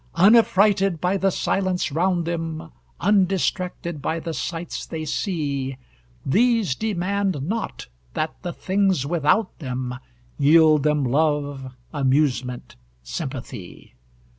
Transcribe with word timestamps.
"Unaffrighted 0.15 0.99
by 0.99 1.15
the 1.15 1.29
silence 1.29 1.91
round 1.91 2.25
them, 2.25 2.71
Undistracted 3.01 4.01
by 4.01 4.19
the 4.19 4.33
sights 4.33 4.83
they 4.87 5.05
see, 5.05 5.77
These 6.25 6.73
demand 6.73 7.43
not 7.43 7.85
that 8.15 8.33
the 8.41 8.51
things 8.51 9.05
without 9.05 9.59
them 9.59 9.93
Yield 10.39 10.81
them 10.81 11.03
love, 11.03 11.75
amusement, 11.93 12.77
sympathy. 13.03 13.93